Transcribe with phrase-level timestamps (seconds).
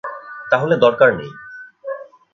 [0.51, 1.31] তাহলে দরকার নেই।